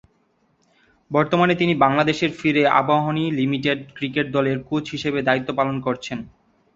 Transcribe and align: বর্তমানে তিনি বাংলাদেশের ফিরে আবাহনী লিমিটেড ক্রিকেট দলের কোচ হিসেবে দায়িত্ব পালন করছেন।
বর্তমানে 1.11 1.53
তিনি 1.55 1.73
বাংলাদেশের 1.75 2.31
ফিরে 2.39 2.63
আবাহনী 2.79 3.25
লিমিটেড 3.39 3.79
ক্রিকেট 3.95 4.27
দলের 4.31 4.57
কোচ 4.69 4.85
হিসেবে 4.91 5.19
দায়িত্ব 5.21 5.49
পালন 5.59 5.75
করছেন। 5.81 6.19